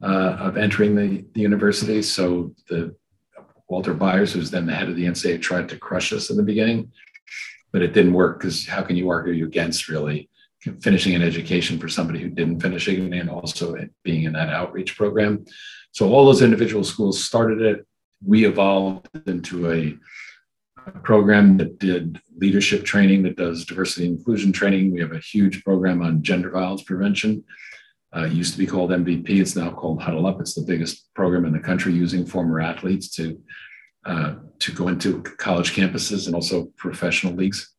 [0.03, 2.03] uh, of entering the, the university.
[2.03, 2.95] So the
[3.69, 6.43] Walter Byers, who's then the head of the NCAA, tried to crush us in the
[6.43, 6.91] beginning,
[7.73, 10.31] but it didn't work because how can you argue against really
[10.81, 14.97] finishing an education for somebody who didn't finish it and also being in that outreach
[14.97, 15.45] program?
[15.93, 17.87] So all those individual schools started it.
[18.25, 19.95] We evolved into a,
[20.87, 24.93] a program that did leadership training, that does diversity inclusion training.
[24.93, 27.45] We have a huge program on gender violence prevention.
[28.17, 29.29] Uh, it used to be called MVP.
[29.29, 30.41] It's now called Huddle Up.
[30.41, 33.41] It's the biggest program in the country using former athletes to
[34.07, 37.75] uh, to go into college campuses and also professional leagues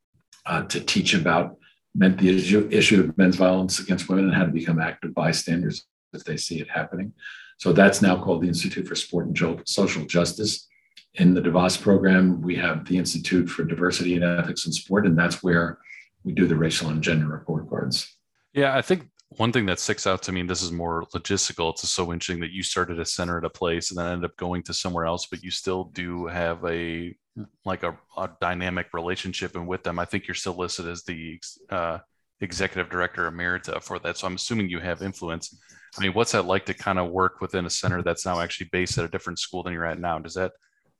[0.45, 1.57] uh, to teach about
[1.95, 5.85] meant the issue, issue of men's violence against women and how to become active bystanders
[6.13, 7.13] if they see it happening.
[7.57, 10.67] So that's now called the Institute for Sport and Social Justice.
[11.15, 15.17] In the DeVos program, we have the Institute for Diversity and Ethics in Sport, and
[15.17, 15.79] that's where
[16.23, 18.15] we do the racial and gender report cards.
[18.53, 21.71] Yeah, I think one thing that sticks out to me, and this is more logistical,
[21.71, 24.37] it's so interesting that you started a center at a place and then ended up
[24.37, 27.15] going to somewhere else, but you still do have a
[27.63, 29.99] like a, a dynamic relationship and with them.
[29.99, 31.39] I think you're still listed as the
[31.69, 31.99] uh,
[32.41, 34.17] executive director emerita for that.
[34.17, 35.55] So I'm assuming you have influence.
[35.97, 38.69] I mean, what's that like to kind of work within a center that's now actually
[38.71, 40.19] based at a different school than you're at now?
[40.19, 40.51] Does that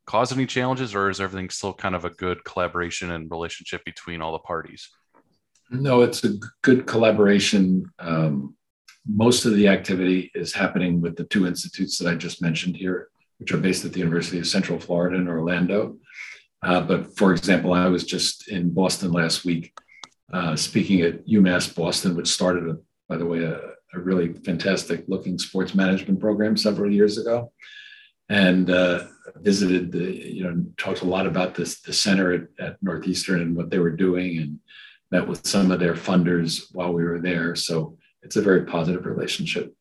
[0.06, 4.22] cause any challenges or is everything still kind of a good collaboration and relationship between
[4.22, 4.90] all the parties?
[5.72, 7.86] No, it's a good collaboration.
[8.00, 8.56] Um,
[9.08, 13.10] most of the activity is happening with the two institutes that I just mentioned here,
[13.38, 15.98] which are based at the University of Central Florida in Orlando.
[16.62, 19.74] Uh, but for example, I was just in Boston last week
[20.34, 22.78] uh, speaking at UMass Boston, which started, a,
[23.08, 23.60] by the way, a,
[23.94, 27.52] a, really fantastic looking sports management program several years ago.
[28.30, 29.06] And uh,
[29.38, 33.56] visited the, you know, talked a lot about this, the center at, at Northeastern and
[33.56, 34.60] what they were doing and
[35.12, 37.56] met with some of their funders while we were there.
[37.56, 39.74] So it's a very positive relationship.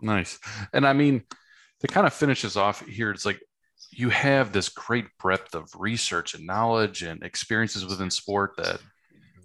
[0.00, 0.38] Nice.
[0.72, 1.22] And I mean,
[1.80, 3.40] to kind of finish this off here, it's like
[3.90, 8.80] you have this great breadth of research and knowledge and experiences within sport that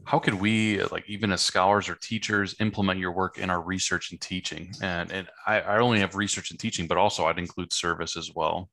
[0.06, 4.12] how could we like even as scholars or teachers implement your work in our research
[4.12, 7.71] and teaching and, and I, I only have research and teaching but also i'd include
[7.71, 8.69] service as well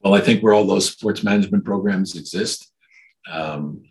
[0.00, 2.70] well i think where all those sports management programs exist
[3.30, 3.82] um,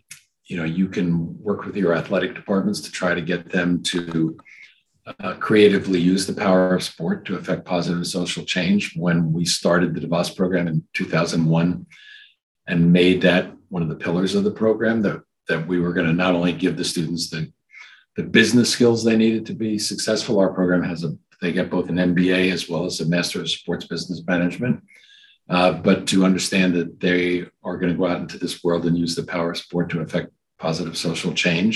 [0.52, 4.36] you know you can work with your athletic departments to try to get them to
[5.06, 8.94] uh, creatively use the power of sport to affect positive social change.
[8.94, 11.86] When we started the DeVos program in 2001
[12.68, 16.06] and made that one of the pillars of the program, that, that we were going
[16.06, 17.50] to not only give the students the,
[18.16, 21.88] the business skills they needed to be successful, our program has a, they get both
[21.88, 24.84] an MBA as well as a Master of Sports Business Management.
[25.48, 28.98] Uh, but to understand that they are going to go out into this world and
[28.98, 30.30] use the power of sport to affect
[30.62, 31.74] positive social change.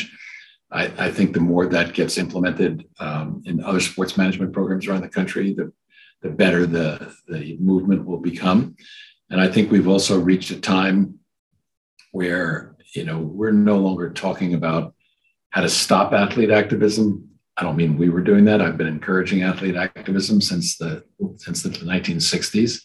[0.71, 5.03] I, I think the more that gets implemented um, in other sports management programs around
[5.03, 5.73] the country, the,
[6.23, 8.77] the better the, the movement will become.
[9.31, 11.19] And I think we've also reached a time
[12.13, 14.95] where, you know, we're no longer talking about
[15.51, 17.29] how to stop athlete activism.
[17.57, 18.61] I don't mean we were doing that.
[18.61, 21.03] I've been encouraging athlete activism since the
[21.37, 22.83] since the 1960s.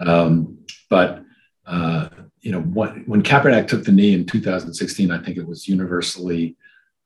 [0.00, 1.22] Um, but
[1.66, 2.08] uh,
[2.40, 6.56] you know, when, when Kaepernick took the knee in 2016, I think it was universally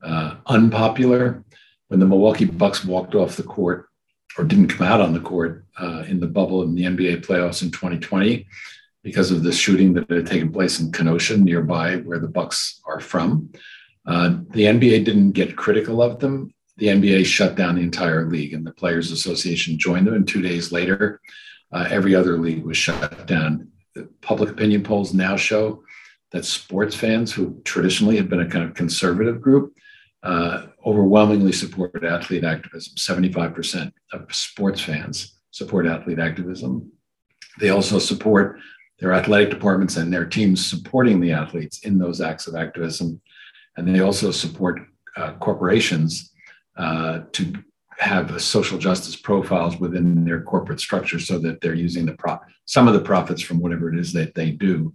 [0.02, 1.44] uh, unpopular.
[1.88, 3.88] When the Milwaukee Bucks walked off the court
[4.38, 7.62] or didn't come out on the court uh, in the bubble in the NBA playoffs
[7.62, 8.46] in 2020
[9.02, 13.00] because of the shooting that had taken place in Kenosha, nearby where the Bucks are
[13.00, 13.50] from.
[14.06, 16.52] Uh, the NBA didn't get critical of them.
[16.78, 20.14] The NBA shut down the entire league, and the Players Association joined them.
[20.14, 21.20] And two days later,
[21.70, 23.68] uh, every other league was shut down
[24.20, 25.82] public opinion polls now show
[26.32, 29.72] that sports fans, who traditionally have been a kind of conservative group,
[30.24, 32.94] uh, overwhelmingly support athlete activism.
[32.96, 36.90] 75% of sports fans support athlete activism.
[37.60, 38.58] They also support
[38.98, 43.20] their athletic departments and their teams supporting the athletes in those acts of activism.
[43.76, 44.80] And they also support
[45.16, 46.32] uh, corporations
[46.76, 47.52] uh, to
[47.98, 52.94] have social justice profiles within their corporate structure so that they're using the some of
[52.94, 54.92] the profits from whatever it is that they do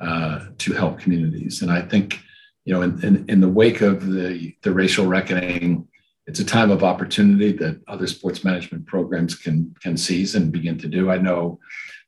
[0.00, 1.62] uh, to help communities.
[1.62, 2.18] And I think,
[2.64, 5.86] you know, in, in, in, the wake of the, the racial reckoning,
[6.26, 10.78] it's a time of opportunity that other sports management programs can can seize and begin
[10.78, 11.10] to do.
[11.10, 11.58] I know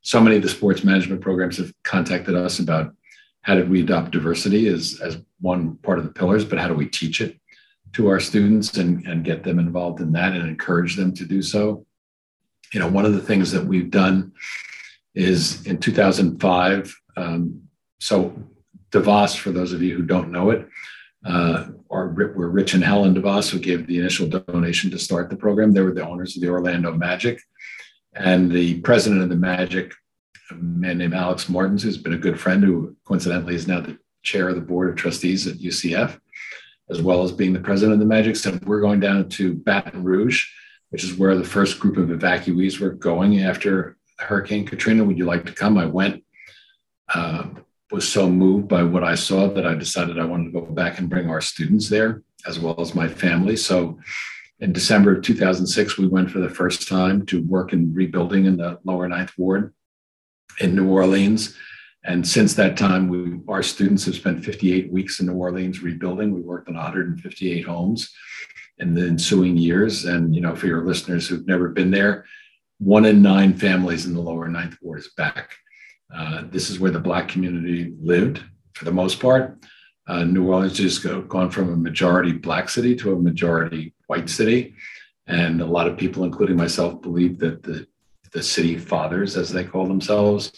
[0.03, 2.95] so many of the sports management programs have contacted us about
[3.43, 6.75] how did we adopt diversity as, as one part of the pillars, but how do
[6.75, 7.39] we teach it?
[7.95, 11.43] To our students and, and get them involved in that and encourage them to do
[11.43, 11.87] so.
[12.73, 14.33] You know, one of the things that we've done
[15.15, 17.01] is in 2005.
[17.17, 17.63] Um,
[18.01, 18.35] so
[18.91, 20.69] DeVos, for those of you who don't know it,
[21.25, 25.37] uh, are, were Rich and Helen DeVos who gave the initial donation to start the
[25.37, 25.73] program.
[25.73, 27.41] They were the owners of the Orlando Magic.
[28.15, 29.93] And the president of the Magic,
[30.51, 33.99] a man named Alex Martins, who's been a good friend, who coincidentally is now the
[34.23, 36.19] chair of the board of trustees at UCF,
[36.91, 40.05] as well as being the president of the Magic, said, We're going down to Baton
[40.05, 40.47] Rouge,
[40.91, 45.05] which is where the first group of evacuees were going after Hurricane Katrina.
[45.05, 45.79] Would you like to come?
[45.79, 46.25] I went.
[47.13, 47.47] Uh,
[47.95, 50.99] was so moved by what I saw that I decided I wanted to go back
[50.99, 53.57] and bring our students there as well as my family.
[53.57, 53.99] So
[54.59, 58.57] in December of 2006, we went for the first time to work in rebuilding in
[58.57, 59.73] the lower ninth ward
[60.61, 61.57] in New Orleans.
[62.05, 66.35] And since that time, we, our students have spent 58 weeks in New Orleans rebuilding.
[66.35, 68.13] We worked on 158 homes
[68.79, 70.05] in the ensuing years.
[70.05, 72.27] And, you know, for your listeners who've never been there,
[72.79, 75.55] one in nine families in the lower ninth ward is back.
[76.15, 78.43] Uh, this is where the Black community lived
[78.75, 79.59] for the most part.
[80.07, 84.75] Uh, New Orleans has gone from a majority Black city to a majority white city.
[85.27, 87.87] And a lot of people, including myself, believe that the,
[88.33, 90.53] the city fathers, as they call themselves,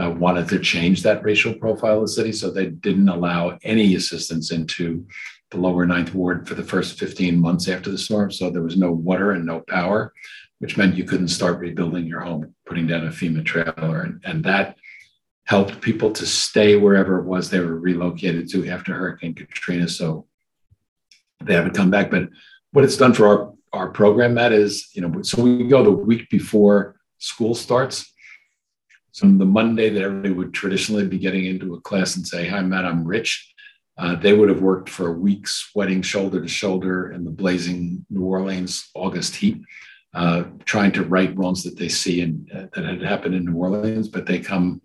[0.00, 2.32] uh, wanted to change that racial profile of the city.
[2.32, 5.06] So they didn't allow any assistance into
[5.50, 8.30] the lower ninth ward for the first 15 months after the storm.
[8.30, 10.12] So there was no water and no power,
[10.58, 14.02] which meant you couldn't start rebuilding your home, putting down a FEMA trailer.
[14.02, 14.76] And, and that
[15.44, 19.88] helped people to stay wherever it was they were relocated to after Hurricane Katrina.
[19.88, 20.26] So
[21.42, 22.10] they haven't come back.
[22.10, 22.28] But
[22.72, 25.90] what it's done for our, our program, Matt, is, you know, so we go the
[25.90, 28.12] week before school starts.
[29.12, 32.46] So on the Monday that everybody would traditionally be getting into a class and say,
[32.48, 33.54] Hi, Matt, I'm Rich.
[33.96, 38.06] Uh, they would have worked for a week sweating shoulder to shoulder in the blazing
[38.10, 39.60] New Orleans August heat,
[40.14, 43.56] uh, trying to right wrongs that they see and uh, that had happened in New
[43.56, 44.06] Orleans.
[44.08, 44.80] But they come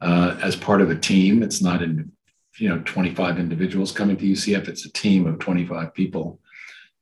[0.00, 1.42] uh, as part of a team.
[1.42, 2.10] It's not in
[2.58, 4.68] you know 25 individuals coming to UCF.
[4.68, 6.40] It's a team of 25 people,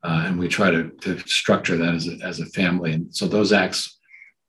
[0.02, 2.94] uh, and we try to, to structure that as a, as a family.
[2.94, 3.93] And so those acts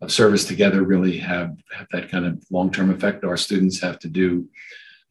[0.06, 3.24] of service together really have, have that kind of long-term effect.
[3.24, 4.48] Our students have to do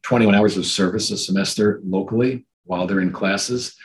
[0.03, 3.75] 21 hours of service a semester locally while they're in classes.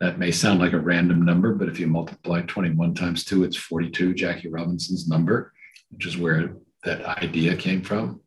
[0.00, 3.56] That may sound like a random number, but if you multiply 21 times two, it's
[3.56, 5.52] 42, Jackie Robinson's number,
[5.90, 8.20] which is where that idea came from.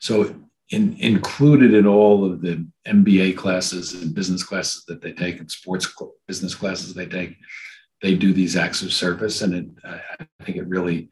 [0.00, 0.34] So
[0.70, 5.50] in, included in all of the MBA classes and business classes that they take and
[5.50, 5.92] sports
[6.26, 7.36] business classes they take,
[8.02, 9.42] they do these acts of service.
[9.42, 11.08] And it, I think it really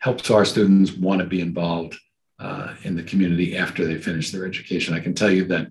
[0.00, 1.96] helps our students want to be involved
[2.38, 4.94] uh, in the community after they finish their education.
[4.94, 5.70] I can tell you that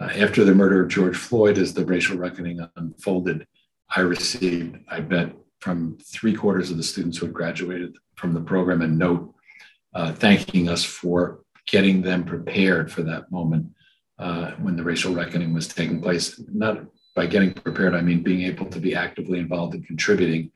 [0.00, 3.46] uh, after the murder of George Floyd, as the racial reckoning unfolded,
[3.94, 8.40] I received, I bet, from three quarters of the students who had graduated from the
[8.40, 9.34] program a note
[9.94, 13.66] uh, thanking us for getting them prepared for that moment
[14.18, 16.40] uh, when the racial reckoning was taking place.
[16.52, 20.50] Not by getting prepared, I mean being able to be actively involved in contributing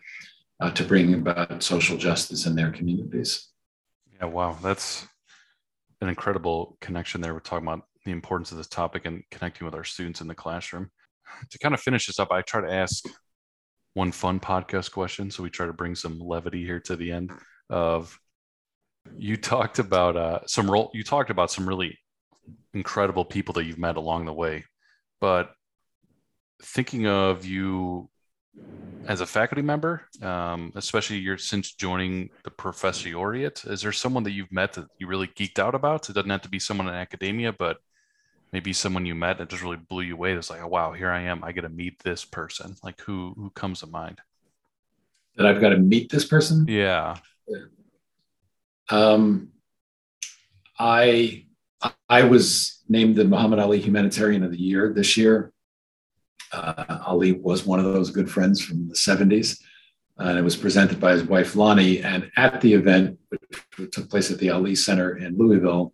[0.60, 3.48] uh, to bring about social justice in their communities.
[4.16, 5.06] Yeah, wow, that's
[6.00, 7.34] an incredible connection there.
[7.34, 10.34] We're talking about the importance of this topic and connecting with our students in the
[10.34, 10.90] classroom.
[11.50, 13.04] To kind of finish this up, I try to ask
[13.94, 15.30] one fun podcast question.
[15.30, 17.32] So we try to bring some levity here to the end
[17.70, 18.18] of
[19.16, 20.90] you talked about uh, some role.
[20.94, 21.98] You talked about some really
[22.72, 24.64] incredible people that you've met along the way,
[25.20, 25.52] but
[26.62, 28.08] thinking of you
[29.06, 34.32] as a faculty member, um, especially you're since joining the professoriate, is there someone that
[34.32, 36.08] you've met that you really geeked out about?
[36.08, 37.78] It doesn't have to be someone in academia, but
[38.52, 40.32] maybe someone you met that just really blew you away.
[40.32, 41.44] It's like, oh, wow, here I am.
[41.44, 42.76] I get to meet this person.
[42.82, 44.20] Like who who comes to mind?
[45.36, 46.66] That I've got to meet this person.
[46.68, 47.16] Yeah.
[48.90, 49.50] Um,
[50.78, 51.46] I
[52.08, 55.52] I was named the Muhammad Ali Humanitarian of the Year this year.
[56.54, 59.60] Uh, Ali was one of those good friends from the 70s,
[60.18, 62.02] and it was presented by his wife Lonnie.
[62.02, 65.92] And at the event, which took place at the Ali Center in Louisville,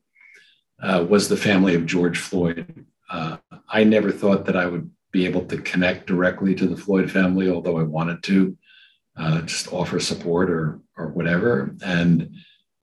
[0.82, 2.86] uh, was the family of George Floyd.
[3.10, 3.38] Uh,
[3.68, 7.50] I never thought that I would be able to connect directly to the Floyd family,
[7.50, 8.56] although I wanted to,
[9.16, 11.74] uh, just offer support or or whatever.
[11.84, 12.30] And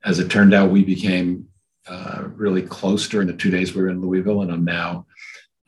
[0.04, 1.48] as it turned out, we became
[1.88, 5.06] uh, really close during the two days we were in Louisville, and I'm now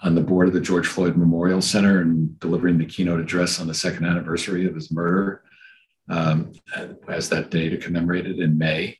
[0.03, 3.67] on the board of the George Floyd Memorial Center and delivering the keynote address on
[3.67, 5.43] the second anniversary of his murder
[6.09, 6.53] um,
[7.09, 8.99] as that day to commemorate it in May.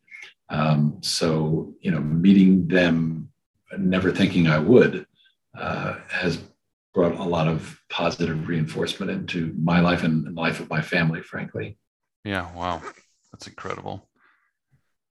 [0.51, 3.31] Um, so, you know, meeting them,
[3.79, 5.07] never thinking I would,
[5.59, 6.43] uh, has
[6.93, 11.23] brought a lot of positive reinforcement into my life and the life of my family,
[11.23, 11.79] frankly.
[12.25, 12.83] Yeah, wow.
[13.33, 14.09] That's incredible.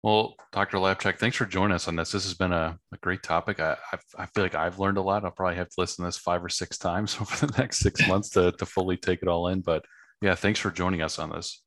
[0.04, 0.78] Well, Dr.
[0.78, 2.12] Lapchick, thanks for joining us on this.
[2.12, 3.60] This has been a, a great topic.
[3.60, 5.24] I, I, I, feel like I've learned a lot.
[5.24, 8.08] I'll probably have to listen to this five or six times over the next six
[8.08, 9.62] months to, to fully take it all in.
[9.62, 9.86] But
[10.22, 11.62] yeah, thanks for joining us on this.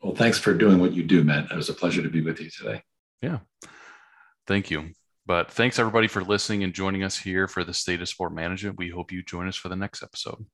[0.00, 1.50] Well, thanks for doing what you do, Matt.
[1.50, 2.82] It was a pleasure to be with you today.
[3.20, 3.38] Yeah.
[4.46, 4.90] Thank you.
[5.26, 8.78] But thanks everybody for listening and joining us here for the State of Sport Management.
[8.78, 10.46] We hope you join us for the next episode.